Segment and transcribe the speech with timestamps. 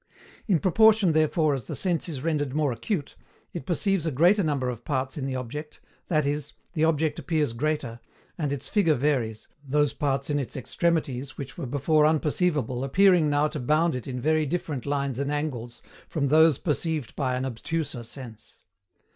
[0.47, 3.15] In proportion therefore as the sense is rendered more acute,
[3.53, 7.53] it perceives a greater number of parts in the object, that is, the object appears
[7.53, 7.99] greater,
[8.35, 13.47] and its figure varies, those parts in its extremities which were before unperceivable appearing now
[13.49, 18.03] to bound it in very different lines and angles from those perceived by an obtuser
[18.03, 18.63] sense.